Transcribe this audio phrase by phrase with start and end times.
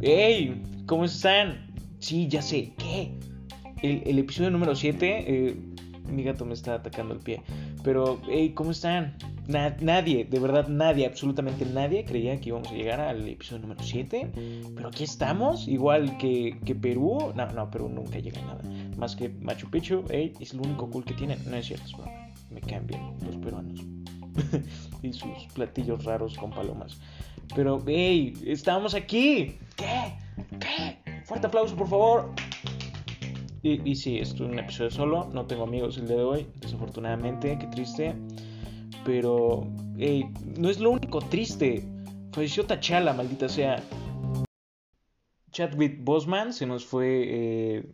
[0.00, 0.62] ¡Hey!
[0.86, 1.66] ¿Cómo están?
[1.98, 2.74] Sí, ya sé.
[2.76, 3.12] ¿Qué?
[3.82, 5.24] El, episodio número 7.
[5.26, 5.56] Eh,
[6.08, 7.42] mi gato me está atacando el pie.
[7.82, 9.16] Pero, hey, ¿cómo están?
[9.46, 14.30] nadie, de verdad nadie, absolutamente nadie creía que íbamos a llegar al episodio número 7.
[14.74, 17.32] Pero aquí estamos, igual que, que Perú.
[17.34, 18.62] No, no, Perú nunca llega a nada.
[18.96, 21.38] Más que Machu Picchu, hey, es lo único cool que tienen.
[21.48, 23.93] No es cierto, es Me cambian los peruanos.
[25.02, 26.98] y sus platillos raros con palomas.
[27.54, 29.58] Pero, hey, estamos aquí.
[29.76, 30.16] ¿Qué?
[30.58, 31.22] ¿Qué?
[31.24, 32.32] Fuerte aplauso, por favor.
[33.62, 35.30] Y, sí, esto es un episodio solo.
[35.32, 37.56] No tengo amigos el día de hoy, desafortunadamente.
[37.58, 38.14] Qué triste.
[39.06, 39.66] Pero,
[39.96, 40.26] hey,
[40.58, 41.88] no es lo único triste.
[42.32, 43.82] Falleció Tachala, maldita sea.
[45.50, 47.92] Chadwick Bosman se nos fue eh,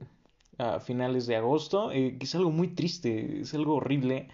[0.58, 4.28] a finales de agosto, eh, que es algo muy triste, es algo horrible,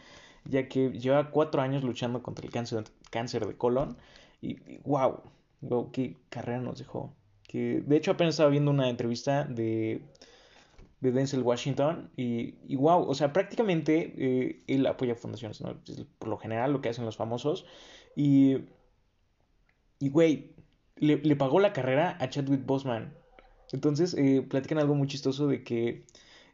[0.49, 3.97] ya que lleva cuatro años luchando contra el cáncer, cáncer de colon
[4.41, 5.23] y, wow,
[5.61, 7.15] wow, qué carrera nos dejó.
[7.49, 10.03] Que, de hecho, apenas estaba viendo una entrevista de,
[11.01, 15.77] de Denzel Washington y, y wow, o sea, prácticamente eh, él apoya fundaciones, ¿no?
[16.19, 17.67] por lo general lo que hacen los famosos.
[18.15, 18.59] Y,
[19.99, 20.55] y güey,
[20.97, 23.15] le, le pagó la carrera a Chadwick Boseman.
[23.73, 26.05] Entonces, eh, platican algo muy chistoso de que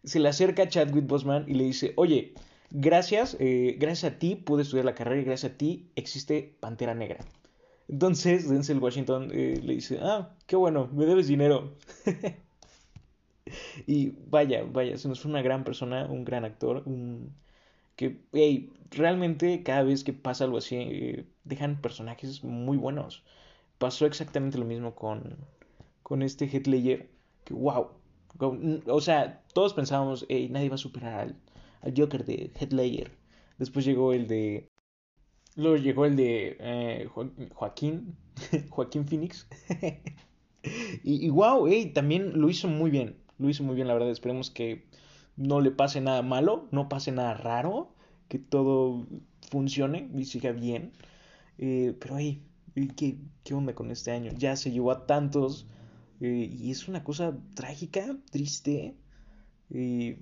[0.04, 2.34] se le acerca a Chadwick Boseman y le dice, oye,
[2.72, 6.94] gracias, eh, gracias a ti pude estudiar la carrera y gracias a ti existe Pantera
[6.94, 7.24] Negra.
[7.88, 11.74] Entonces Denzel Washington eh, le dice, ah, qué bueno, me debes dinero.
[13.86, 17.34] y vaya, vaya, se nos fue una gran persona, un gran actor, un...
[17.96, 23.22] que, hey, realmente cada vez que pasa algo así, eh, dejan personajes muy buenos.
[23.78, 25.36] Pasó exactamente lo mismo con,
[26.02, 27.10] con este Headlayer,
[27.44, 27.88] que wow.
[28.86, 31.36] O sea, todos pensábamos, hey, nadie va a superar al,
[31.82, 33.10] al Joker de Headlayer.
[33.58, 34.72] Después llegó el de
[35.54, 37.08] Luego llegó el de eh,
[37.52, 38.16] Joaquín,
[38.70, 39.46] Joaquín Phoenix.
[41.04, 43.16] y, wow, también lo hizo muy bien.
[43.38, 44.10] Lo hizo muy bien, la verdad.
[44.10, 44.86] Esperemos que
[45.36, 47.94] no le pase nada malo, no pase nada raro,
[48.28, 49.06] que todo
[49.50, 50.92] funcione y siga bien.
[51.58, 52.42] Eh, pero hey,
[52.96, 54.32] ¿qué, ¿qué onda con este año?
[54.38, 55.66] Ya se llevó a tantos
[56.20, 58.96] eh, y es una cosa trágica, triste.
[59.72, 60.18] Y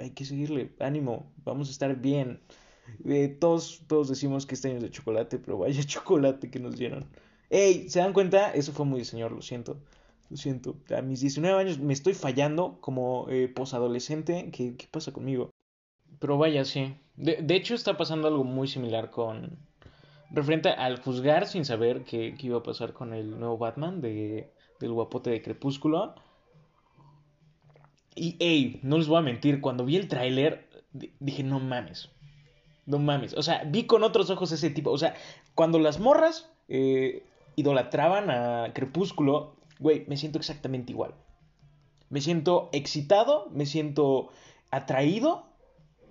[0.00, 2.40] hay que seguirle, ánimo, vamos a estar bien.
[3.04, 6.76] Eh, todos, todos decimos que este año es de chocolate, pero vaya chocolate que nos
[6.76, 7.06] dieron.
[7.50, 8.52] Ey, ¿se dan cuenta?
[8.54, 9.76] Eso fue muy señor, lo siento.
[10.30, 10.76] Lo siento.
[10.96, 14.50] A mis 19 años me estoy fallando como eh, posadolescente.
[14.50, 15.50] ¿Qué, ¿Qué pasa conmigo?
[16.18, 16.96] Pero vaya, sí.
[17.16, 19.58] De, de, hecho, está pasando algo muy similar con.
[20.30, 24.52] Referente al juzgar sin saber qué, qué iba a pasar con el nuevo Batman de,
[24.80, 26.14] del guapote de Crepúsculo.
[28.16, 30.68] Y, ey, no les voy a mentir, cuando vi el tráiler,
[31.20, 32.10] dije, no mames.
[32.86, 33.34] No mames.
[33.34, 34.90] O sea, vi con otros ojos ese tipo.
[34.90, 35.14] O sea,
[35.54, 37.24] cuando las morras eh,
[37.56, 41.14] idolatraban a Crepúsculo, güey, me siento exactamente igual.
[42.08, 44.30] Me siento excitado, me siento
[44.70, 45.46] atraído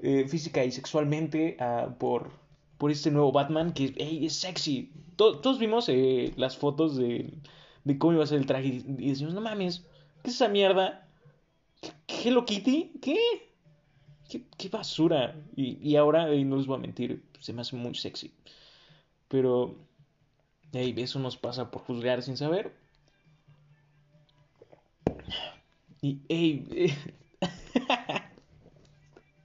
[0.02, 2.32] eh, física y sexualmente uh, por,
[2.78, 4.92] por este nuevo Batman que hey, es sexy.
[5.16, 7.34] todos vimos eh, las fotos de,
[7.86, 9.86] de, cómo iba a ser el traje y decimos, no mames,
[10.22, 11.05] ¿qué es esa mierda?
[12.26, 12.94] ¿Hello Kitty?
[13.04, 13.20] ¿Qué?
[14.58, 15.36] qué, basura.
[15.56, 18.34] Y, ahora, no les voy a mentir, se me hace muy sexy.
[19.28, 19.76] Pero,
[20.74, 22.74] eso nos pasa por juzgar sin saber.
[26.02, 26.96] Y, hey,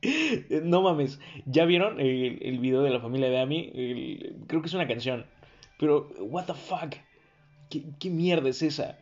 [0.65, 3.71] no mames, ¿ya vieron el, video de la familia de Amy?
[4.47, 5.27] creo que es una canción.
[5.79, 6.95] Pero, what the fuck?
[7.69, 8.99] ¿Qué, qué mierda es esa?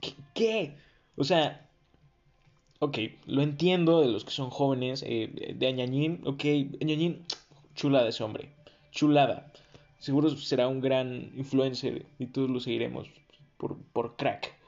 [0.00, 0.76] ¿Qué, ¿Qué?
[1.16, 1.66] O sea,
[2.80, 6.44] ok, lo entiendo de los que son jóvenes, eh, de Añañín, ok,
[6.80, 7.24] Añañín,
[7.74, 8.52] chulada ese hombre,
[8.90, 9.52] chulada.
[9.98, 13.06] Seguro será un gran influencer y todos lo seguiremos
[13.58, 14.58] por, por crack.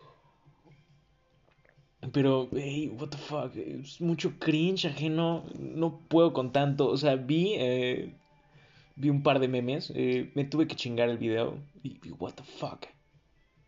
[2.12, 6.88] Pero, hey, what the fuck, es mucho cringe ajeno, no puedo con tanto.
[6.88, 8.14] O sea, vi, eh,
[8.96, 12.42] vi un par de memes, eh, me tuve que chingar el video y, what the
[12.42, 12.86] fuck,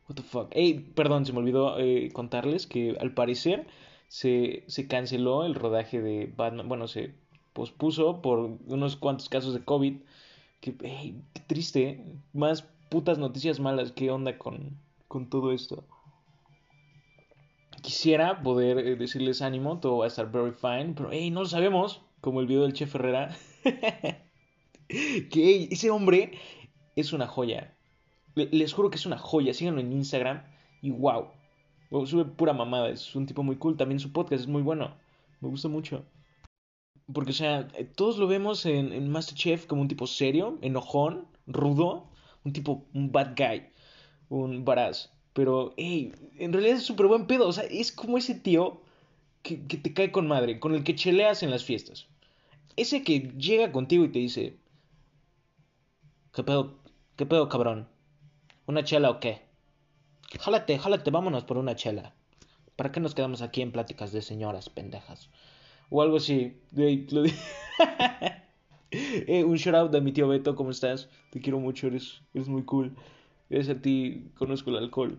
[0.06, 0.48] what the fuck.
[0.52, 1.76] Hey, perdón, se me olvidó
[2.12, 3.66] contarles que al parecer
[4.14, 7.14] se, se canceló el rodaje de Batman, bueno, se
[7.52, 9.96] pospuso por unos cuantos casos de COVID.
[10.60, 14.78] Que, qué triste, más putas noticias malas, qué onda con,
[15.08, 15.82] con todo esto.
[17.82, 21.46] Quisiera poder eh, decirles ánimo, todo va a estar very fine, pero hey, no lo
[21.46, 23.36] sabemos, como el video del Chef Herrera.
[24.88, 26.38] que ese hombre
[26.94, 27.76] es una joya.
[28.36, 29.52] Les juro que es una joya.
[29.54, 30.44] Síganlo en Instagram
[30.82, 31.30] y wow,
[32.06, 33.76] sube pura mamada, es un tipo muy cool.
[33.76, 34.96] También su podcast es muy bueno,
[35.40, 36.04] me gusta mucho.
[37.12, 42.08] Porque, o sea, todos lo vemos en, Masterchef como un tipo serio, enojón, rudo,
[42.44, 43.66] un tipo, un bad guy,
[44.28, 45.10] un baraz.
[45.34, 47.48] Pero, hey, en realidad es súper buen pedo.
[47.48, 48.80] O sea, es como ese tío
[49.42, 52.06] que, que te cae con madre, con el que cheleas en las fiestas.
[52.76, 54.56] Ese que llega contigo y te dice,
[56.32, 56.78] ¿qué pedo,
[57.16, 57.88] qué pedo, cabrón?
[58.66, 59.43] ¿Una chela o qué?
[60.40, 62.14] Jálate, jálate, vámonos por una chela.
[62.76, 65.30] ¿Para qué nos quedamos aquí en pláticas de señoras pendejas?
[65.90, 66.56] O algo así.
[68.90, 71.08] eh, un shout out de mi tío Beto, ¿cómo estás?
[71.30, 72.94] Te quiero mucho, eres, eres muy cool.
[73.48, 75.18] Gracias a ti conozco el alcohol.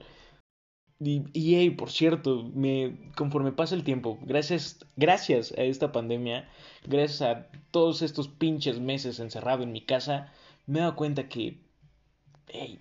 [0.99, 6.47] Y, y por cierto, me, conforme pasa el tiempo, gracias, gracias a esta pandemia,
[6.87, 10.31] gracias a todos estos pinches meses encerrado en mi casa,
[10.67, 11.59] me he dado cuenta que,
[12.47, 12.79] hey,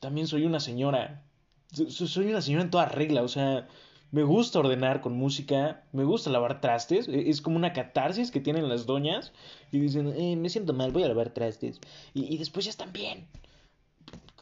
[0.00, 1.24] también soy una señora.
[1.72, 3.68] Soy una señora en toda regla, o sea,
[4.12, 8.40] me gusta ordenar con música, me gusta lavar trastes, e, es como una catarsis que
[8.40, 9.32] tienen las doñas
[9.70, 11.80] y dicen, eh, me siento mal, voy a lavar trastes.
[12.14, 13.26] Y, después ya están bien.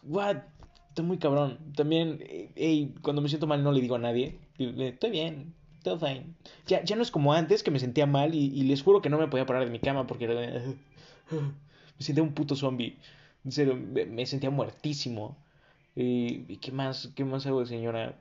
[0.02, 0.38] What?
[0.88, 1.58] Estoy muy cabrón.
[1.76, 2.18] También,
[2.56, 4.38] hey, cuando me siento mal no le digo a nadie.
[4.58, 6.34] Estoy bien, todo fine.
[6.66, 9.18] Ya, ya no es como antes que me sentía mal y, les juro que no
[9.18, 10.26] me podía parar de mi cama porque
[11.30, 12.96] me sentía un puto zombie.
[13.44, 15.36] En serio, me, sentía muertísimo.
[16.00, 17.10] ¿Y qué más?
[17.16, 18.14] ¿Qué más hago de señora?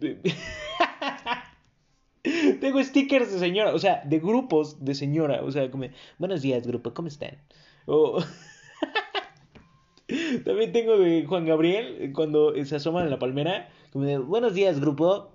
[2.60, 5.86] Tengo stickers de señora, o sea, de grupos de señora, o sea, como,
[6.18, 7.38] buenos días grupo, ¿cómo están?
[10.44, 14.78] También tengo de Juan Gabriel, cuando se asoma en la palmera, como de, buenos días
[14.78, 15.32] grupo,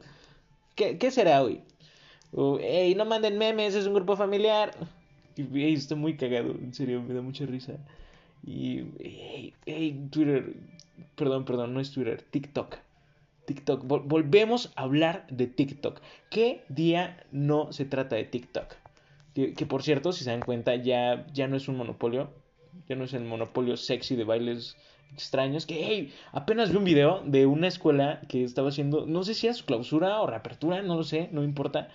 [0.75, 1.61] ¿qué, qué será hoy?
[2.31, 4.69] O, hey, no manden memes, es un grupo familiar.
[5.35, 7.79] Y estoy muy cagado, en serio, me da mucha risa.
[8.43, 10.55] Y, hey, hey, Twitter,
[11.15, 12.77] perdón, perdón, no es Twitter, TikTok.
[13.45, 13.83] TikTok.
[13.83, 15.99] volvemos a hablar de TikTok.
[16.29, 18.75] ¿Qué día no se trata de TikTok?
[19.33, 22.29] Que, por cierto, si se dan cuenta, ya, ya no es un monopolio.
[22.87, 24.77] Ya no es el monopolio sexy de bailes
[25.13, 25.65] extraños.
[25.65, 29.47] Que, hey, apenas vi un video de una escuela que estaba haciendo, no sé si
[29.47, 31.89] era su clausura o reapertura, no lo sé, no importa.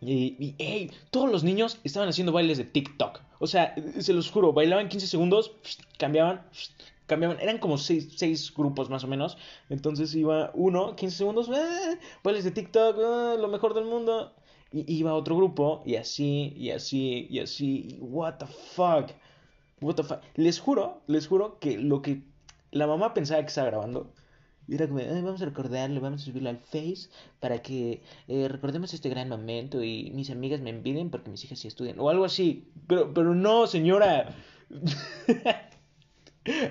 [0.00, 3.20] Y, y, hey, todos los niños estaban haciendo bailes de TikTok.
[3.38, 5.52] O sea, se los juro, bailaban 15 segundos,
[5.98, 6.42] cambiaban,
[7.06, 9.38] cambiaban, eran como seis, seis, grupos más o menos.
[9.68, 14.32] Entonces iba uno, 15 segundos, eh, bailes de TikTok, eh, lo mejor del mundo.
[14.72, 17.98] Y iba otro grupo, y así, y así, y así.
[18.00, 19.10] what the fuck.
[19.80, 20.20] What the fuck.
[20.34, 22.22] Les juro, les juro que lo que
[22.72, 24.12] la mamá pensaba que estaba grabando.
[24.68, 27.08] Era como, vamos a recordarlo, vamos a subirlo al Face
[27.40, 31.60] para que eh, recordemos este gran momento y mis amigas me enviden porque mis hijas
[31.60, 31.98] sí estudian.
[32.00, 32.68] O algo así.
[32.86, 34.34] Pero, pero no, señora.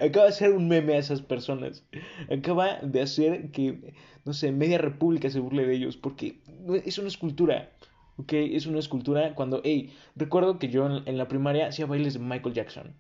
[0.02, 1.84] Acaba de hacer un meme a esas personas.
[2.32, 3.94] Acaba de hacer que,
[4.24, 5.98] no sé, media república se burle de ellos.
[5.98, 6.40] Porque
[6.86, 7.72] es una escultura.
[8.18, 8.34] ¿Ok?
[8.34, 12.56] Es una escultura cuando, hey, recuerdo que yo en, la primaria hacía bailes de Michael
[12.56, 12.96] Jackson.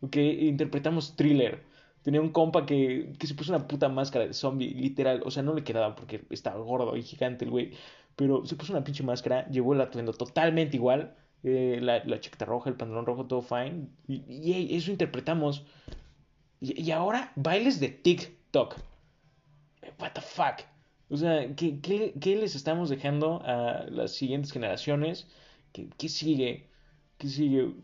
[0.00, 0.16] ¿Ok?
[0.16, 1.62] Interpretamos thriller.
[2.08, 5.20] Tenía un compa que, que se puso una puta máscara de zombie, literal.
[5.26, 7.74] O sea, no le quedaba porque estaba gordo y gigante el güey.
[8.16, 11.14] Pero se puso una pinche máscara, llevó el atuendo totalmente igual.
[11.42, 13.88] Eh, la, la chaqueta roja, el pantalón rojo, todo fine.
[14.08, 15.66] Y, eso interpretamos.
[16.62, 18.76] Y, ahora bailes de TikTok.
[20.00, 20.64] What the fuck.
[21.10, 25.28] O sea, ¿qué, qué, les estamos dejando a las siguientes generaciones?
[25.74, 26.70] ¿Qué, qué sigue?
[27.18, 27.74] ¿Qué sigue?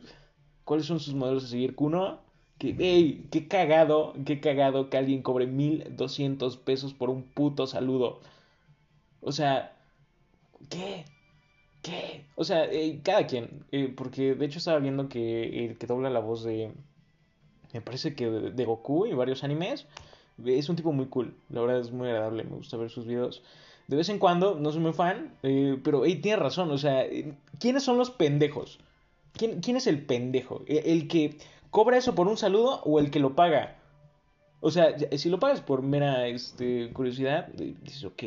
[0.64, 1.74] ¿Cuáles son sus modelos a seguir?
[1.74, 2.23] ¿Kuno?
[2.64, 8.20] Que, hey, qué cagado, qué cagado que alguien cobre 1200 pesos por un puto saludo.
[9.20, 9.76] O sea,
[10.70, 11.04] ¿qué?
[11.82, 12.24] ¿Qué?
[12.36, 12.66] O sea,
[13.02, 13.66] cada quien.
[13.70, 16.72] Eh, porque de hecho estaba viendo que el que dobla la voz de,
[17.74, 19.86] me parece que de, Goku y varios animes.
[20.44, 23.42] Es un tipo muy cool, la verdad es muy agradable, me gusta ver sus videos.
[23.86, 27.04] De vez en cuando, no soy muy fan, eh, pero hey, tiene razón, o sea,
[27.60, 28.80] ¿quiénes son los pendejos?
[29.34, 30.62] ¿Quién, ¿Quién es el pendejo?
[30.66, 31.38] ¿E, ¿El que
[31.74, 33.76] cobra eso por un saludo o el que lo paga?
[34.60, 38.22] O sea, si lo pagas por mera este, curiosidad, dices, ok,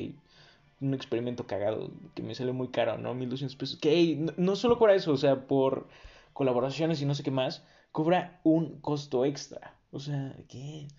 [0.82, 3.13] un experimento cagado que me sale muy caro, ¿no?
[3.13, 3.80] 1200 pesos.
[3.80, 5.88] Que hey, no, no, solo cobra eso, o sea, por
[6.34, 7.63] colaboraciones y no sé qué más
[7.94, 9.80] cobra un costo extra.
[9.92, 10.89] O sea, ¿qué?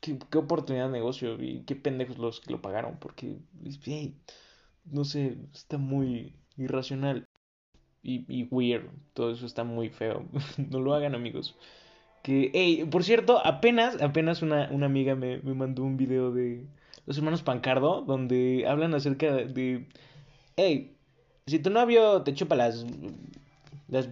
[0.00, 3.38] ¿Qué, oportunidad de negocio y qué pendejos los que lo pagaron, porque,
[4.86, 7.28] no sé, está muy irracional
[8.02, 10.26] y, y weird, todo eso está muy feo,
[10.70, 11.56] no lo hagan amigos.
[12.22, 16.64] Que, hey, por cierto, apenas, apenas una, una amiga me, me, mandó un video de
[17.06, 19.86] los hermanos Pancardo, donde hablan acerca de,
[20.56, 20.96] hey,
[21.46, 22.86] si tu novio te chupa las
[23.92, 24.08] las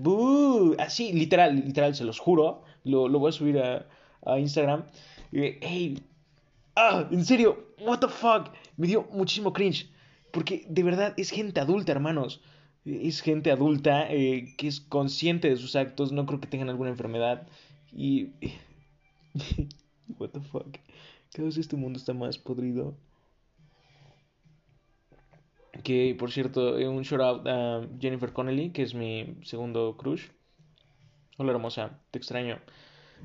[0.78, 2.64] Así, literal, literal, se los juro.
[2.84, 3.86] Lo, lo voy a subir a,
[4.26, 4.84] a Instagram.
[5.32, 6.02] hey.
[6.76, 7.72] Ah, en serio.
[7.80, 8.50] What the fuck.
[8.76, 9.88] Me dio muchísimo cringe.
[10.32, 12.42] Porque de verdad es gente adulta, hermanos.
[12.84, 16.12] Es gente adulta eh, que es consciente de sus actos.
[16.12, 17.46] No creo que tengan alguna enfermedad.
[17.92, 18.32] Y.
[20.18, 20.78] What the fuck.
[21.32, 22.96] Cada vez este mundo está más podrido.
[25.84, 30.24] Que por cierto, eh, un shout out a Jennifer Connelly, que es mi segundo crush.
[31.38, 32.58] Hola hermosa, te extraño.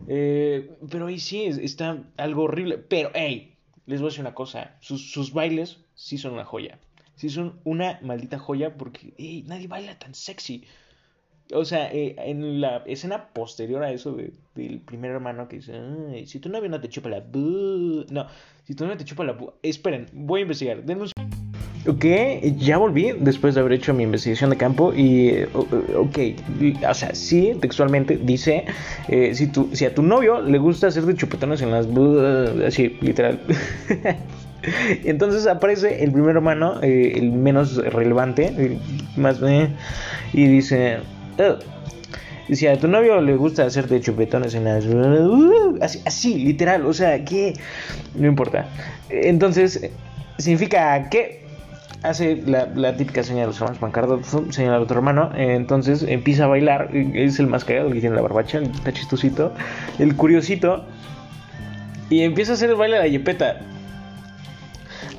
[0.07, 2.77] Eh, pero ahí sí, está algo horrible.
[2.77, 4.77] Pero, hey, les voy a decir una cosa.
[4.81, 6.79] Sus, sus bailes sí son una joya.
[7.15, 9.13] Sí son una maldita joya porque,
[9.47, 10.65] nadie baila tan sexy.
[11.53, 14.17] O sea, eh, en la escena posterior a eso
[14.55, 15.73] del primer hermano que dice,
[16.25, 18.05] si tu novio no te chupa la bu...
[18.09, 18.25] No,
[18.63, 19.53] si tu novio te chupa la bu...
[19.61, 20.83] Esperen, voy a investigar.
[20.83, 21.11] Denos...
[21.87, 22.03] Ok,
[22.57, 26.17] ya volví después de haber hecho mi investigación de campo y, ok,
[26.89, 28.65] o sea, sí, textualmente dice,
[29.07, 31.85] eh, si, tu, si a tu novio le gusta hacer de chupetones en las...
[32.65, 33.39] Así, literal.
[35.03, 38.79] Entonces aparece el primer hermano, eh, el menos relevante, el
[39.15, 39.39] más...
[39.43, 39.69] Eh,
[40.33, 41.01] y dice...
[42.47, 44.85] Y si a tu novio le gusta hacerte chupetones en las...
[45.81, 47.53] Así, así, literal, o sea, que...
[48.13, 48.67] No importa.
[49.09, 49.89] Entonces,
[50.37, 51.45] significa que
[52.03, 56.47] hace la, típica señal de los hermanos Pancardo, señala al otro hermano, entonces empieza a
[56.47, 59.53] bailar, es el más cagado, el que tiene la barbacha, el chistosito,
[59.99, 60.85] el curiosito,
[62.09, 63.61] y empieza a hacer el baile de la yepeta.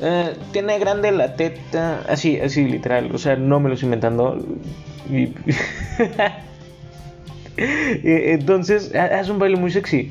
[0.01, 4.45] Eh, tiene grande la teta, así, así literal, o sea, no me lo estoy inventando.
[7.57, 10.11] Entonces hace un baile muy sexy.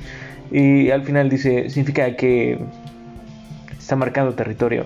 [0.52, 2.60] Y al final dice, significa que
[3.78, 4.86] está marcando territorio.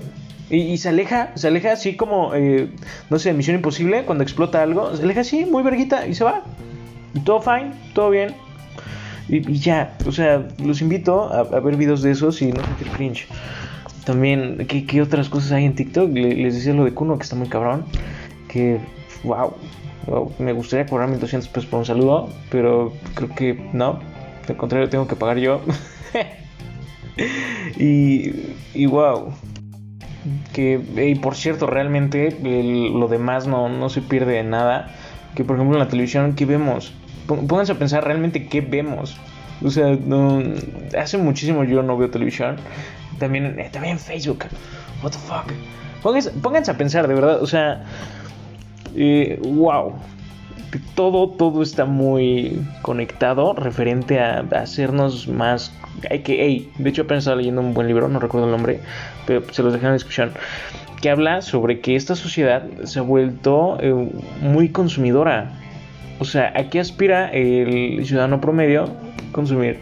[0.49, 2.69] Y, se aleja, se aleja así como, eh,
[3.11, 6.43] no sé, Misión Imposible, cuando explota algo, se aleja así, muy verguita, y se va.
[7.23, 8.33] Todo fine, todo bien.
[9.27, 13.27] Y, ya, o sea, los invito a, ver videos de esos y no sentir cringe.
[14.05, 16.11] También, ¿qué, otras cosas hay en TikTok?
[16.11, 17.85] les decía lo de Kuno, que está muy cabrón.
[18.47, 18.79] Que,
[19.23, 19.53] wow,
[20.39, 23.99] me gustaría cobrar 1200 pesos por un saludo, pero creo que no.
[24.47, 25.61] Al contrario, tengo que pagar yo.
[27.77, 29.33] y, wow.
[30.53, 34.95] Que, y por cierto, realmente lo demás no, no se pierde de nada.
[35.35, 36.93] Que por ejemplo en la televisión, ¿qué vemos?
[37.27, 39.17] Pónganse a pensar realmente qué vemos.
[39.63, 40.41] O sea, no,
[40.97, 42.55] hace muchísimo yo no veo televisión.
[43.19, 44.45] También, eh, también Facebook.
[45.03, 45.53] What the fuck.
[46.01, 47.43] Pónganse, pónganse a pensar, de verdad.
[47.43, 47.83] O sea,
[48.99, 49.93] eh, wow.
[50.93, 55.73] Todo, todo está muy conectado referente a, hacernos más...
[56.11, 58.81] Hay que, hey, de hecho apenas estaba leyendo un buen libro, no recuerdo el nombre,
[59.25, 60.31] pero se los dejé en la descripción,
[61.01, 63.93] que habla sobre que esta sociedad se ha vuelto eh,
[64.41, 65.53] muy consumidora.
[66.19, 68.89] O sea, ¿a qué aspira el ciudadano promedio?
[69.31, 69.79] Consumir.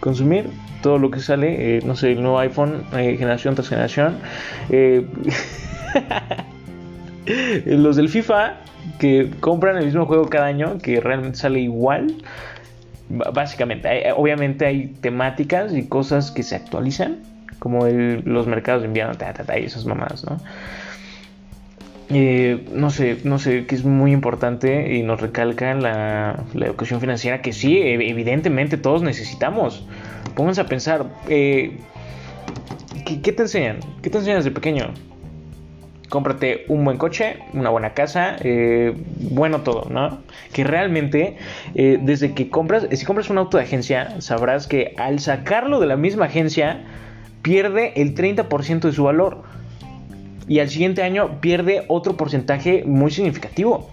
[0.00, 0.50] Consumir
[0.82, 4.18] todo lo que sale, eh, no sé, el nuevo iPhone, generación tras generación.
[7.66, 8.56] los del FIFA
[8.98, 12.14] que compran el mismo juego cada año, que realmente sale igual.
[13.08, 17.18] Básicamente, obviamente hay temáticas y cosas que se actualizan,
[17.58, 19.14] como los mercados de invierno,
[19.58, 20.38] y esas mamadas, ¿no?
[22.12, 27.40] Eh, no sé, no sé, que es muy importante y nos recalca la, educación financiera
[27.40, 29.86] que sí, evidentemente todos necesitamos.
[30.34, 31.78] Pónganse a pensar, eh,
[33.06, 33.78] ¿qué, ¿qué, te enseñan?
[34.02, 34.92] ¿Qué te enseñan desde pequeño?
[36.10, 38.94] Cómprate un buen coche, una buena casa, eh,
[39.30, 40.18] bueno todo, ¿no?
[40.52, 41.38] Que realmente,
[41.74, 45.86] eh, desde que compras, si compras un auto de agencia, sabrás que al sacarlo de
[45.86, 46.84] la misma agencia,
[47.40, 49.42] pierde el 30% de su valor.
[50.48, 53.88] Y al siguiente año pierde otro porcentaje muy significativo.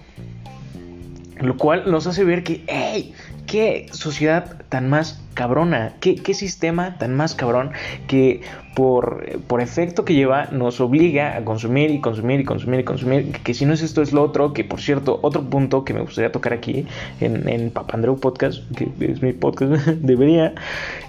[1.39, 3.13] Lo cual nos hace ver que, ¡hey!
[3.47, 7.71] Qué sociedad tan más cabrona, qué, sistema tan más cabrón
[8.07, 8.41] que
[8.75, 13.31] por, por, efecto que lleva nos obliga a consumir y consumir y consumir y consumir,
[13.31, 16.01] que si no es esto es lo otro, que por cierto, otro punto que me
[16.01, 16.85] gustaría tocar aquí
[17.19, 20.53] en, en Papandreou Podcast, que es mi podcast, debería,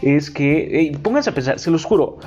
[0.01, 2.19] es que, pónganse a pensar, se los juro,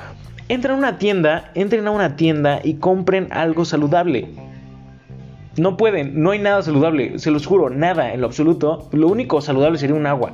[0.50, 4.28] entren a una tienda, entren a una tienda y compren algo saludable
[5.58, 8.88] no pueden, no hay nada saludable, se los juro, nada en lo absoluto.
[8.92, 10.34] Lo único saludable sería un agua.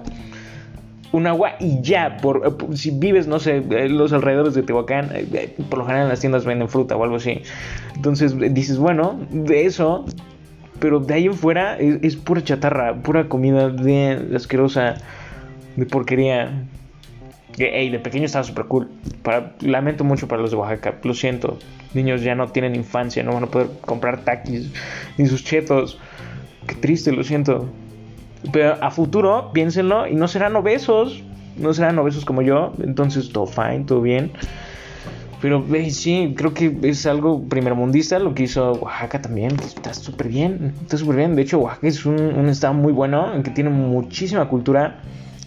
[1.12, 5.09] Un agua y ya, por, eh, si vives, no sé, en los alrededores de Tehuacán,
[5.13, 7.41] eh, eh, por lo general en las tiendas venden fruta o algo así.
[7.95, 10.05] Entonces dices, bueno, de eso,
[10.79, 14.95] pero de ahí en fuera es, pura chatarra, pura comida de asquerosa,
[15.75, 16.65] de porquería.
[17.57, 18.88] Ey, de pequeño estaba súper cool.
[19.24, 21.57] Para, lamento mucho para los de Oaxaca, lo siento
[21.93, 24.71] niños ya no tienen infancia, no van a poder comprar taquis
[25.17, 26.00] ni sus chetos.
[26.67, 27.69] Qué triste, lo siento.
[28.51, 31.24] Pero a futuro, piénsenlo y no serán obesos.
[31.57, 32.74] No serán obesos como yo.
[32.83, 34.31] Entonces, todo fine, todo bien.
[35.41, 39.55] Pero sí, creo que es algo primermundista lo que hizo Oaxaca también.
[39.63, 41.36] Está súper bien, está súper bien.
[41.36, 45.00] De hecho, Oaxaca es un, un, estado muy bueno, en que tiene muchísima cultura.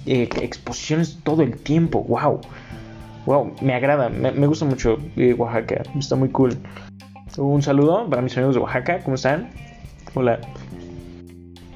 [0.07, 2.41] eh, exposiciones todo el tiempo, wow.
[3.27, 6.57] Wow, me agrada, me, gusta mucho eh, Oaxaca, está muy cool.
[7.37, 9.51] Un saludo para mis amigos de Oaxaca, ¿cómo están?
[10.15, 10.41] Hola.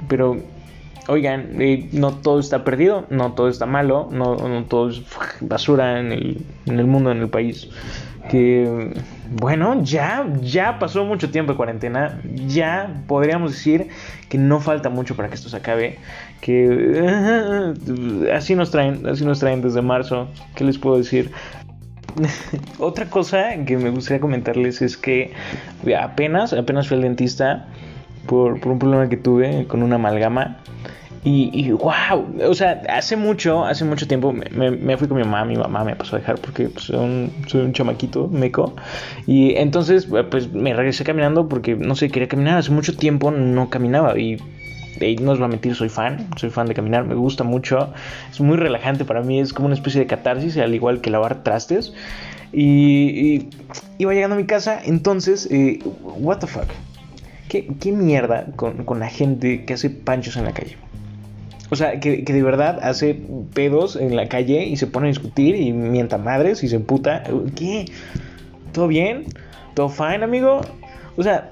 [0.09, 0.37] Pero,
[1.09, 5.03] oigan, eh, no todo está perdido, no todo está malo, no, todo es
[5.41, 7.69] basura en el, en el mundo, en el país
[8.29, 8.93] que
[9.31, 13.89] bueno, ya, ya pasó mucho tiempo de cuarentena, ya podríamos decir
[14.29, 15.99] que no falta mucho para que esto se acabe,
[16.41, 17.75] que
[18.35, 21.31] así nos traen, así nos traen desde marzo, ¿qué les puedo decir?
[22.79, 25.33] Otra cosa que me gustaría comentarles es que
[25.99, 27.67] apenas, apenas fui al dentista
[28.27, 30.59] por, un problema que tuve con una amalgama.
[31.27, 35.57] Y, wow, o sea, hace mucho, hace mucho tiempo me, fui con mi mamá, mi
[35.57, 38.75] mamá me pasó a dejar porque pues, soy, un, soy un chamaquito meco.
[39.27, 42.59] Y entonces, pues me regresé caminando porque, no sé, quería caminar.
[42.59, 44.37] Hace mucho tiempo no caminaba y
[45.21, 47.93] no os voy a mentir, soy fan, soy fan de caminar, me gusta mucho,
[48.31, 51.43] es muy relajante para mí, es como una especie de catarsis, al igual que lavar
[51.43, 51.93] trastes.
[52.53, 53.49] Y,
[53.99, 56.69] iba llegando a mi casa, entonces, eh, what the fuck,
[57.49, 60.77] ¿Qué, qué mierda con, con, la gente que hace panchos en la calle?
[61.71, 63.21] O sea, que, de verdad hace
[63.55, 67.25] pedos en la calle y se pone a discutir y mienta madres y se emputa.
[67.57, 67.87] ¿Qué?
[68.73, 69.25] ¿Todo bien?
[69.75, 70.61] ¿Todo fine, amigo?
[71.17, 71.51] O sea,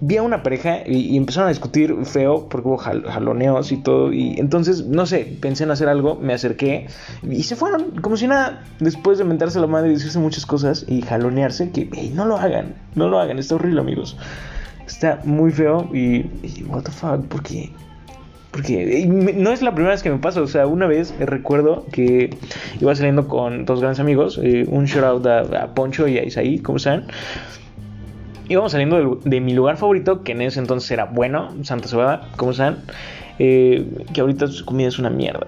[0.00, 4.12] vi a una pareja y, empezaron a discutir feo porque hubo jaloneos y todo.
[4.12, 6.86] Y entonces, no sé, pensé en hacer algo, me acerqué
[7.28, 8.62] y se fueron como si nada.
[8.80, 12.74] Después de mentarse la madre y decirse muchas cosas y jalonearse, que no lo hagan,
[12.94, 14.16] no lo hagan, está horrible, amigos.
[14.86, 16.26] Está muy feo y,
[16.68, 17.70] what the fuck, ¿por qué?
[18.50, 20.42] Porque no es la primera vez que me pasa.
[20.42, 22.36] O sea, una vez recuerdo que
[22.80, 24.38] iba saliendo con dos grandes amigos.
[24.42, 27.06] Eh, un shout out a, Poncho y a Isaí, ¿cómo están?
[28.52, 32.50] Íbamos saliendo de, mi lugar favorito, que en ese entonces era bueno, Santa Cebada, ¿cómo
[32.50, 32.80] están?
[33.38, 35.46] Eh, que ahorita su comida es una mierda.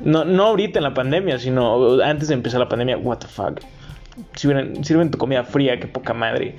[0.00, 3.60] No, no ahorita en la pandemia, sino antes de empezar la pandemia, what the fuck.
[4.34, 6.56] Sirven, sirven tu comida fría, qué poca madre.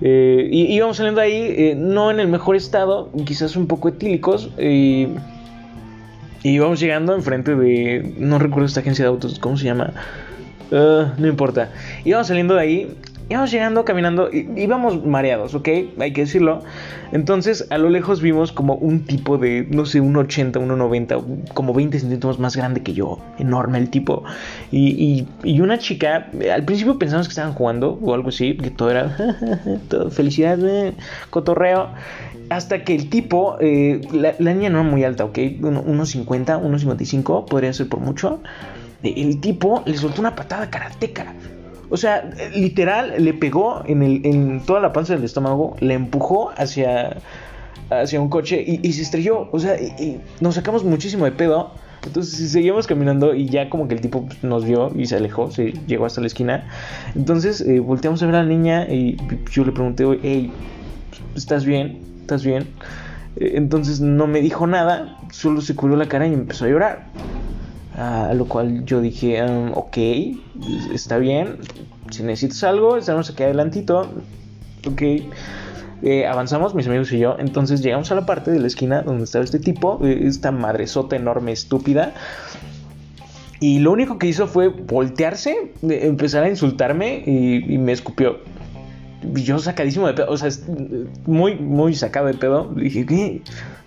[0.00, 4.50] Eh, y íbamos saliendo ahí, eh, no en el mejor estado, quizás un poco etílicos.
[4.58, 5.06] y
[6.42, 8.12] íbamos llegando enfrente de.
[8.18, 9.92] No recuerdo esta agencia de autos, ¿cómo se llama?
[10.72, 11.70] Ah, no importa.
[12.04, 12.96] Íbamos saliendo de ahí
[13.28, 15.68] íbamos llegando, caminando, íbamos mareados, ¿ok?
[15.98, 16.62] Hay que decirlo.
[17.12, 21.18] Entonces, a lo lejos vimos como un tipo de, no sé, un 80, un 90,
[21.54, 23.18] como 20 centímetros más grande que yo.
[23.38, 24.24] Enorme el tipo.
[24.70, 25.26] Y,
[25.60, 29.16] una chica, al principio pensamos que estaban jugando o algo así, que todo era
[30.10, 30.94] felicidad, eh,
[31.30, 31.90] cotorreo.
[32.48, 35.38] Hasta que el tipo, eh, la, niña no era muy alta, ¿ok?
[35.60, 38.40] Unos 50, unos 55, podría ser por mucho.
[39.02, 41.34] El tipo le soltó una patada karateca.
[41.88, 46.50] O sea, literal, le pegó en, el, en toda la panza del estómago, le empujó
[46.56, 47.18] hacia,
[47.90, 49.48] hacia un coche y, se estrelló.
[49.52, 51.70] O sea, y, nos sacamos muchísimo de pedo.
[52.04, 55.50] Entonces seguíamos caminando y ya como que el tipo pues, nos vio y se alejó,
[55.50, 56.68] se llegó hasta la esquina.
[57.16, 59.16] Entonces eh, volteamos a ver a la niña y
[59.50, 60.52] yo le pregunté, hey,
[61.34, 62.00] ¿estás bien?
[62.20, 62.68] ¿Estás bien?
[63.36, 67.06] Eh, entonces no me dijo nada, solo se cubrió la cara y empezó a llorar.
[67.96, 69.96] A lo cual yo dije, um, ok,
[70.92, 71.56] está bien.
[72.10, 74.10] Si necesitas algo, estamos aquí adelantito.
[74.86, 75.02] Ok.
[76.02, 77.36] Eh, avanzamos, mis amigos y yo.
[77.38, 81.16] Entonces llegamos a la parte de la esquina donde estaba este tipo, eh, esta madresota
[81.16, 82.12] enorme, estúpida.
[83.60, 88.40] Y lo único que hizo fue voltearse, empezar a insultarme y, me escupió.
[89.32, 90.50] Yo sacadísimo de pedo, o sea,
[91.24, 92.70] muy, muy sacado de pedo.
[92.76, 93.42] Dije, ¿qué?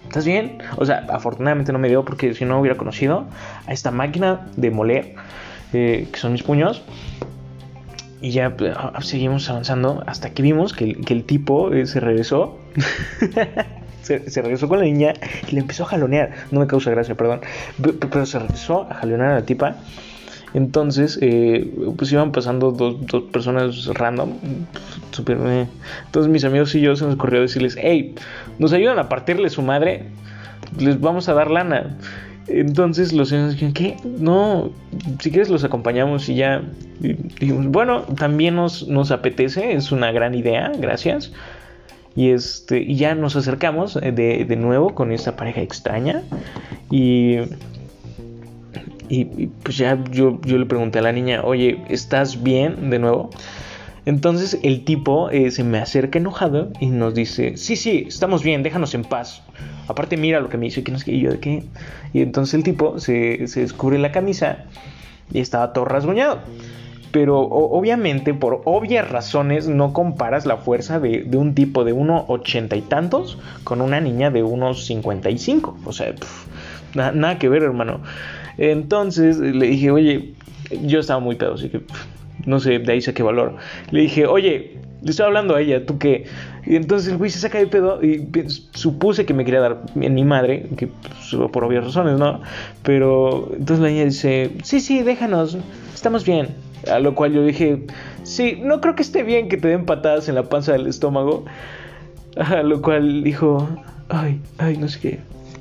[0.10, 0.58] ¿Estás bien?
[0.78, 3.28] O sea, afortunadamente no me dio porque si no hubiera conocido
[3.68, 5.14] a esta máquina de moler,
[5.72, 6.82] eh, que son mis puños.
[8.20, 12.58] Y ya pues, ah, seguimos avanzando hasta que vimos que, el tipo eh, se regresó.
[14.02, 15.14] se, regresó con la niña
[15.48, 16.32] y le empezó a jalonear.
[16.50, 17.42] No me causa gracia, perdón.
[17.80, 19.76] Pero, se regresó a jalonear a la tipa.
[20.54, 24.32] Entonces, eh, pues iban pasando dos, personas random.
[25.12, 25.38] Super,
[26.06, 28.16] entonces mis amigos y yo se nos ocurrió decirles, hey,
[28.58, 30.06] nos ayudan a partirle su madre,
[30.78, 31.98] les vamos a dar lana.
[32.48, 33.98] Entonces los señores dijeron, ¿qué?
[34.04, 34.72] No,
[35.20, 36.64] si quieres los acompañamos y ya
[37.00, 41.32] dijimos, bueno, también nos, nos apetece, es una gran idea, gracias.
[42.16, 44.12] Y, este, y ya nos acercamos de,
[44.46, 46.24] de nuevo con esta pareja extraña.
[46.90, 47.38] Y
[49.10, 49.26] y,
[49.64, 53.30] pues ya yo, yo, le pregunté a la niña, oye, ¿estás bien de nuevo?
[54.06, 58.64] Entonces el tipo eh, se me acerca enojado y nos dice, sí, sí, estamos bien,
[58.64, 59.44] déjanos en paz.
[59.88, 61.64] Aparte mira lo que me dice, que no es que yo de qué.
[62.14, 64.66] Y entonces el tipo se, se descubre la camisa
[65.32, 66.40] y estaba todo rasguñado.
[67.12, 72.26] Pero obviamente, por obvias razones, no comparas la fuerza de, de un tipo de unos
[72.28, 75.76] ochenta y tantos con una niña de unos cincuenta y cinco.
[75.86, 76.14] O sea,
[76.94, 78.02] nada que ver, hermano.
[78.60, 80.34] Entonces le dije, oye,
[80.84, 81.82] yo estaba muy pedo, así que
[82.46, 83.56] no sé, de ahí saqué valor.
[83.92, 86.26] Le dije, oye, le estoy hablando a ella, ¿tú qué?
[86.66, 88.28] Y entonces el güey se saca de pedo y
[88.74, 92.42] supuse que me quería dar en mi madre, que pues, por obvias razones, ¿no?
[92.84, 95.58] Pero entonces la niña dice, sí, sí, déjanos,
[95.94, 96.50] estamos bien.
[96.92, 97.86] A lo cual yo dije,
[98.24, 101.46] sí, no creo que esté bien que te den patadas en la panza del estómago.
[102.38, 103.68] A lo cual dijo,
[104.08, 105.20] ay, ay, no sé qué.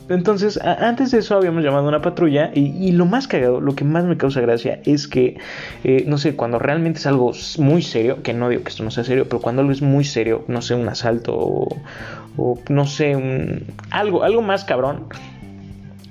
[0.09, 4.05] Entonces, antes de eso habíamos llamado una patrulla y, lo más cagado, lo que más
[4.05, 5.37] me causa gracia es que,
[5.85, 8.91] eh, no sé, cuando realmente es algo muy serio, que no digo que esto no
[8.91, 13.17] sea serio, pero cuando algo es muy serio, no sé, un asalto o, no sé,
[13.17, 15.05] un, algo, algo más cabrón,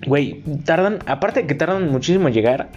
[0.06, 2.70] güey, tardan, aparte de que tardan muchísimo en llegar,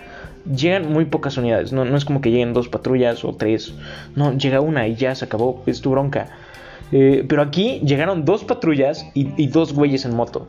[0.50, 3.74] llegan muy pocas unidades, no, es como que lleguen dos patrullas o tres,
[4.16, 6.28] no, llega una y ya se acabó, es tu bronca.
[6.92, 10.48] Eh, pero aquí llegaron dos patrullas y dos güeyes en moto.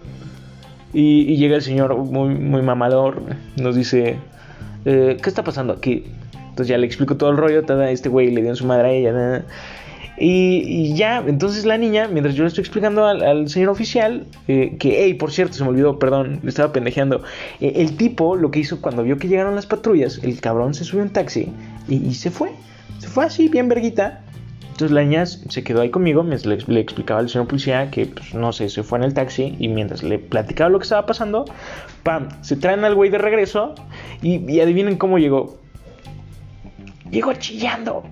[0.93, 3.21] Y, llega el señor muy, muy mamador,
[3.55, 4.17] nos dice,
[4.85, 6.05] eh, ¿qué está pasando aquí?
[6.33, 8.91] Entonces ya le explico todo el rollo, este güey le dio en su madre a
[8.91, 9.45] ella.
[10.17, 15.03] Y, ya, entonces la niña, mientras yo le estoy explicando al, señor oficial, eh, que,
[15.03, 17.23] hey, por cierto, se me olvidó, perdón, le estaba pendejeando.
[17.59, 20.83] Eh, el tipo lo que hizo cuando vio que llegaron las patrullas, el cabrón se
[20.83, 21.51] subió a un taxi
[21.87, 22.51] y, y se fue.
[22.99, 24.21] Se fue así, bien verguita.
[24.81, 28.51] Entonces la se quedó ahí conmigo, me, le, explicaba al señor policía que, pues, no
[28.51, 31.45] sé, se fue en el taxi y mientras le platicaba lo que estaba pasando,
[32.01, 32.29] ¡pam!
[32.41, 33.75] Se traen al güey de regreso
[34.23, 35.59] y, y adivinen cómo llegó.
[37.11, 38.03] Llegó chillando.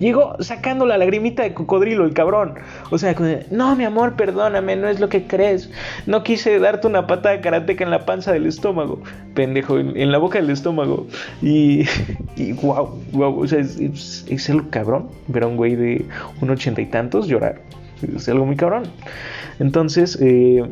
[0.00, 2.54] Llegó sacando la lagrimita de cocodrilo, el cabrón.
[2.90, 3.14] O sea,
[3.50, 5.70] no, mi amor, perdóname, no es lo que crees.
[6.06, 9.02] No quise darte una patada de karateca en la panza del estómago.
[9.34, 11.06] Pendejo, en, la boca del estómago.
[11.42, 11.84] Y,
[12.36, 13.40] y wow, wow.
[13.42, 16.06] O sea, es, es, algo cabrón ver a un güey de
[16.40, 17.60] un ochenta y tantos llorar.
[18.16, 18.84] Es algo muy cabrón.
[19.58, 20.64] Entonces, eh,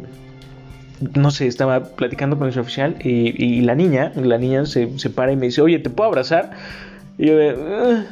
[1.15, 5.37] no sé, estaba platicando con el oficial y, la niña, la niña se, para y
[5.37, 6.53] me dice, oye, ¿te puedo abrazar?
[7.19, 8.07] Y yo de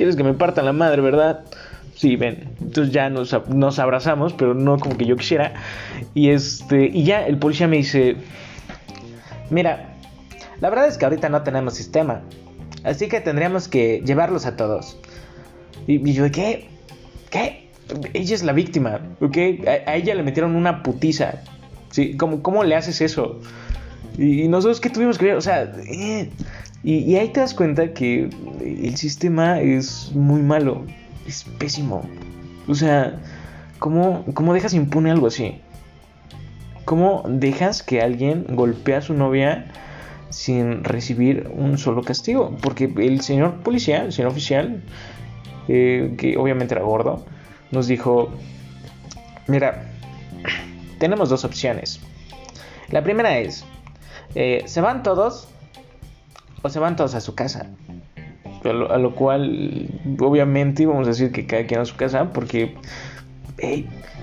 [0.00, 1.44] quieres que me partan la madre, ¿verdad?
[1.94, 2.54] Sí, ven.
[2.58, 5.52] Entonces ya nos, nos abrazamos, pero no como que yo quisiera.
[6.14, 8.16] Y este, y ya el policía me dice,
[9.50, 9.98] mira,
[10.62, 12.22] la verdad es que ahorita no tenemos sistema.
[12.82, 14.96] Así que tendríamos que llevarlos a todos.
[15.86, 16.68] Y, yo, ¿qué?
[17.28, 17.68] ¿Qué?
[18.14, 19.36] Ella es la víctima, ¿ok?
[19.86, 21.42] A, ella le metieron una putiza.
[21.90, 22.16] ¿Sí?
[22.16, 23.38] ¿Cómo, cómo le haces eso?
[24.16, 25.34] Y, nosotros, ¿qué tuvimos que ver?
[25.34, 26.30] O sea, eh,
[26.82, 30.86] y, ahí te das cuenta que el sistema es muy malo,
[31.26, 32.02] es pésimo.
[32.68, 33.20] O sea,
[33.78, 35.60] ¿cómo, cómo dejas impune algo así?
[36.86, 39.66] ¿Cómo dejas que alguien golpee a su novia
[40.30, 42.56] sin recibir un solo castigo?
[42.62, 44.82] Porque el señor policía, el señor oficial,
[45.68, 47.26] eh, que obviamente era gordo,
[47.72, 48.30] nos dijo,
[49.46, 49.84] mira,
[50.98, 52.00] tenemos dos opciones.
[52.88, 53.66] La primera es,
[54.34, 55.48] eh, se van todos
[56.62, 57.66] o se van todos a su casa.
[58.64, 62.74] A lo, cual, obviamente, vamos a decir que cada quien a su casa, porque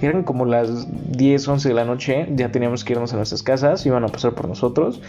[0.02, 3.86] eran como las 10, 11 de la noche, ya teníamos que irnos a nuestras casas,
[3.86, 5.02] iban a pasar por nosotros.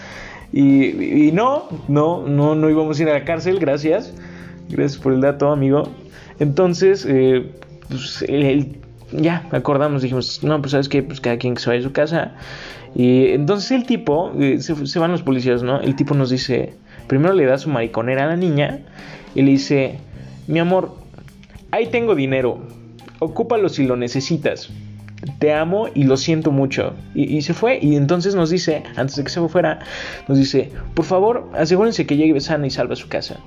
[0.52, 4.14] Y, no, no, no, no íbamos a ir a la cárcel, gracias.
[4.70, 5.88] Gracias por el dato, amigo.
[6.38, 7.52] Entonces, eh,
[7.88, 8.24] pues,
[9.12, 11.92] ya acordamos, dijimos, no, pues sabes que pues cada quien que se vaya a su
[11.92, 12.32] casa.
[12.94, 15.80] Y entonces el tipo, eh, se, van los policías, ¿no?
[15.80, 16.74] El tipo nos dice,
[17.09, 18.81] Primero le da su mariconera a la niña
[19.35, 19.99] y le dice,
[20.47, 20.94] mi amor,
[21.71, 22.61] ahí tengo dinero,
[23.18, 24.71] ocúpalo si lo necesitas.
[25.40, 26.94] Te amo y lo siento mucho.
[27.14, 27.81] Y, se fue.
[27.83, 29.81] Y entonces nos dice, antes de que se fuera,
[30.29, 33.40] nos dice, por favor, asegúrense que llegue sana y salva su casa.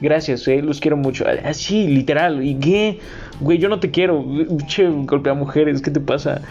[0.00, 1.24] Gracias, eh, los quiero mucho.
[1.44, 2.44] Así, literal.
[2.44, 2.98] ¿Y qué?
[3.40, 4.24] Güey, yo no te quiero.
[4.66, 6.42] Che, golpea mujeres, ¿qué te pasa?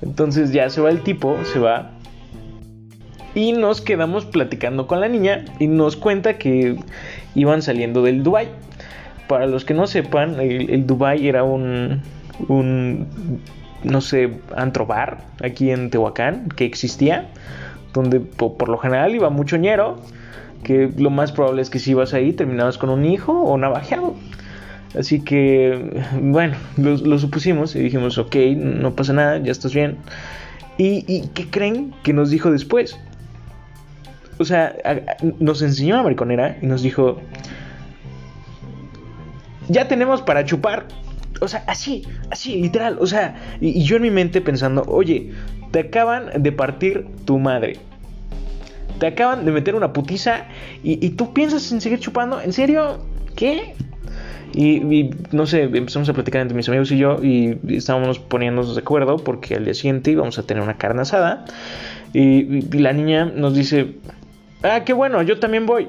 [0.00, 1.90] Entonces ya se va el tipo, se va.
[3.36, 6.78] Y nos quedamos platicando con la niña y nos cuenta que
[7.34, 8.48] iban saliendo del Dubai.
[9.28, 12.00] Para los que no sepan, el, Dubai era un,
[12.48, 13.06] un,
[13.84, 17.28] no sé, antrobar aquí en Tehuacán que existía,
[17.92, 19.98] donde por, lo general iba mucho ñero,
[20.64, 24.14] que lo más probable es que si ibas ahí terminabas con un hijo o navajeado.
[24.98, 29.98] Así que, bueno, lo, supusimos y dijimos, ok, no pasa nada, ya estás bien.
[30.78, 32.98] ¿Y, ¿Y qué creen que nos dijo después?
[34.38, 34.76] O sea,
[35.38, 37.20] nos enseñó la mariconera y nos dijo,
[39.68, 40.86] ya tenemos para chupar.
[41.40, 42.96] O sea, así, así, literal.
[43.00, 45.32] O sea, y, yo en mi mente pensando, oye,
[45.70, 47.78] te acaban de partir tu madre.
[48.98, 50.46] Te acaban de meter una putiza
[50.82, 52.40] y, tú piensas en seguir chupando.
[52.40, 52.98] ¿En serio?
[53.34, 53.74] ¿Qué?
[54.54, 58.80] Y, no sé, empezamos a platicar entre mis amigos y yo y, estábamos poniéndonos de
[58.80, 61.44] acuerdo porque al día siguiente íbamos a tener una carne asada.
[62.14, 63.96] y la niña nos dice,
[64.62, 65.88] Ah, qué bueno, yo también voy.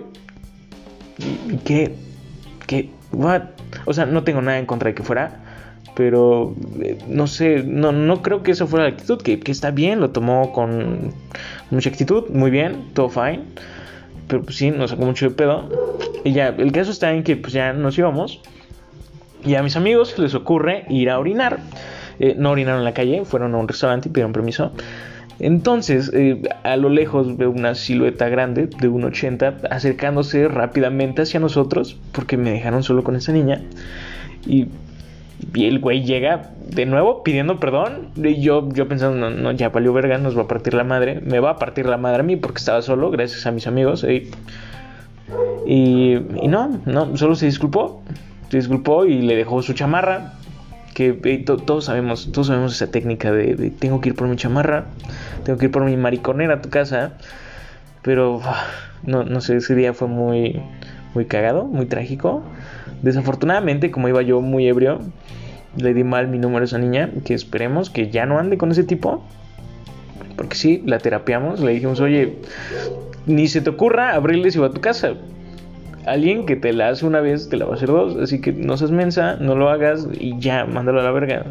[1.18, 1.96] ¿Y qué?
[2.68, 2.90] ¿Qué?
[3.12, 3.44] ¿What?
[3.86, 5.44] O sea, no tengo nada en contra de que fuera.
[5.96, 9.22] Pero eh, no sé, no, no creo que eso fuera la actitud.
[9.22, 11.14] Que, que está bien, lo tomó con
[11.72, 13.44] mucha actitud, muy bien, todo fine.
[14.28, 15.70] Pero pues sí, nos sacó mucho de pedo.
[16.24, 18.42] Y ya, el caso está en que pues ya nos íbamos.
[19.44, 21.60] Y a mis amigos les ocurre ir a orinar.
[22.20, 24.72] Eh, no orinaron en la calle, fueron a un restaurante y pidieron permiso.
[25.40, 32.00] Entonces, eh, a lo lejos veo una silueta grande de 1,80 acercándose rápidamente hacia nosotros,
[32.12, 33.62] porque me dejaron solo con esa niña.
[34.46, 34.68] Y,
[35.54, 38.10] el güey llega de nuevo pidiendo perdón.
[38.16, 41.22] Y yo, yo pensando, no, ya valió verga, nos va a partir la madre.
[41.22, 44.04] Me va a partir la madre a mí porque estaba solo, gracias a mis amigos.
[44.04, 44.32] Y,
[45.68, 48.02] y, no, no, solo se disculpó.
[48.50, 50.34] Se disculpó y le dejó su chamarra
[50.98, 54.86] que todos sabemos, todos sabemos esa técnica de, tengo que ir por mi chamarra,
[55.44, 57.20] tengo que ir por mi mariconera a tu casa,
[58.02, 58.42] pero
[59.04, 60.60] no, no sé, ese día fue muy,
[61.14, 62.42] muy cagado, muy trágico.
[63.04, 65.02] Desafortunadamente, como iba yo muy ebrio,
[65.76, 68.72] le di mal mi número a esa niña, que esperemos que ya no ande con
[68.72, 69.24] ese tipo.
[70.36, 72.40] Porque sí, la terapiamos, le dijimos, oye,
[73.28, 75.14] ni se te ocurra abrirle si va a tu casa
[76.08, 78.18] alguien que te la hace una vez, te la va a hacer dos.
[78.18, 81.46] Así que no seas mensa, no lo hagas y ya, mándalo a la verga.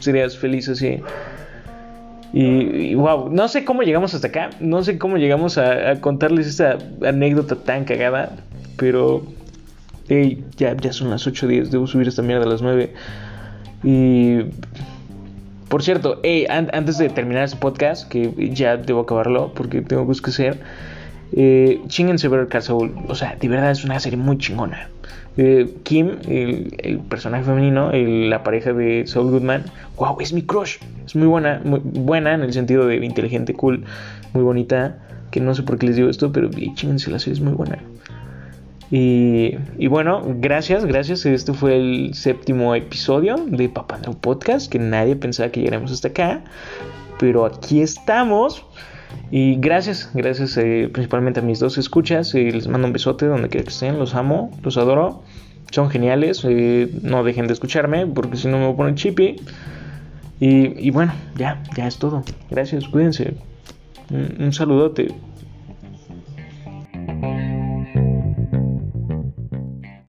[0.00, 1.00] serías feliz así.
[2.32, 4.50] Y, wow, no sé cómo llegamos hasta acá.
[4.60, 8.36] No sé cómo llegamos a, contarles esta anécdota tan cagada.
[8.76, 9.22] Pero
[10.56, 11.70] ya, ya son las 8 días.
[11.70, 12.92] Debo subir esta mierda a las 9.
[13.84, 14.38] Y.
[15.68, 16.22] Por cierto,
[16.72, 20.60] antes de terminar este podcast, que ya debo acabarlo porque tengo cosas que hacer.
[21.32, 24.88] Eh, chingense Call O sea, de verdad es una serie muy chingona.
[25.36, 29.64] Eh, Kim, el, personaje femenino, la pareja de Saul Goodman,
[29.96, 30.78] wow, es mi crush.
[31.06, 33.84] Es muy buena, muy buena en el sentido de inteligente, cool,
[34.32, 34.98] muy bonita.
[35.30, 37.78] Que no sé por qué les digo esto, pero chingense, la serie es muy buena.
[38.90, 41.26] Y, bueno, gracias, gracias.
[41.26, 46.42] Este fue el séptimo episodio de Papandreou Podcast, que nadie pensaba que llegáramos hasta acá.
[47.18, 48.64] Pero aquí estamos.
[49.30, 52.34] Y gracias, gracias eh, principalmente a mis dos escuchas.
[52.34, 53.98] Y les mando un besote donde quiera que estén.
[53.98, 55.22] Los amo, los adoro.
[55.70, 56.44] Son geniales.
[56.44, 59.36] Eh, no dejen de escucharme porque si no me voy a poner chippy.
[60.40, 62.22] Y, y, bueno, ya, ya es todo.
[62.50, 63.34] Gracias, cuídense.
[64.10, 65.08] un saludote.